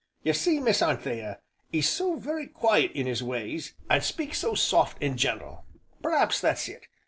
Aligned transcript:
Ye 0.23 0.33
see, 0.33 0.59
Miss 0.59 0.81
Anthea, 0.81 1.37
'e's 1.71 1.87
so 1.87 2.15
very 2.15 2.47
quiet 2.47 2.89
in 2.93 3.05
'is 3.07 3.21
ways, 3.21 3.75
an' 3.87 4.01
speaks 4.01 4.39
so 4.39 4.55
soft, 4.55 4.97
an' 4.99 5.15
gentle, 5.15 5.67
p'raps 6.01 6.41
that's 6.41 6.67
it. 6.67 6.87